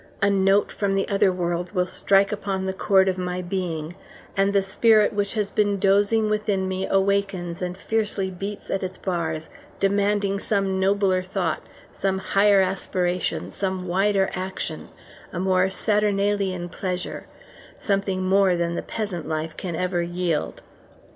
A 0.19 0.31
note 0.31 0.71
from 0.71 0.95
the 0.95 1.07
other 1.09 1.31
world 1.31 1.73
will 1.73 1.85
strike 1.85 2.31
upon 2.31 2.65
the 2.65 2.73
chord 2.73 3.07
of 3.07 3.19
my 3.19 3.43
being, 3.43 3.93
and 4.35 4.51
the 4.51 4.63
spirit 4.63 5.13
which 5.13 5.33
has 5.35 5.51
been 5.51 5.77
dozing 5.77 6.27
within 6.27 6.67
me 6.67 6.87
awakens 6.87 7.61
and 7.61 7.77
fiercely 7.77 8.31
beats 8.31 8.71
at 8.71 8.81
its 8.81 8.97
bars, 8.97 9.51
demanding 9.79 10.39
some 10.39 10.79
nobler 10.79 11.21
thought, 11.21 11.61
some 11.93 12.17
higher 12.17 12.61
aspiration, 12.63 13.51
some 13.51 13.87
wider 13.87 14.31
action, 14.33 14.89
a 15.31 15.39
more 15.39 15.69
saturnalian 15.69 16.67
pleasure, 16.67 17.27
something 17.77 18.23
more 18.23 18.55
than 18.55 18.73
the 18.73 18.81
peasant 18.81 19.27
life 19.27 19.55
can 19.55 19.75
ever 19.75 20.01
yield. 20.01 20.63